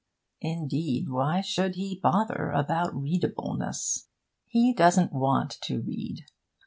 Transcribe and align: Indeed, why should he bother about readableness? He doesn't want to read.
Indeed, 0.41 1.09
why 1.09 1.41
should 1.41 1.75
he 1.75 1.99
bother 2.01 2.49
about 2.55 2.91
readableness? 2.95 4.07
He 4.47 4.73
doesn't 4.73 5.13
want 5.13 5.59
to 5.65 5.79
read. 5.81 6.25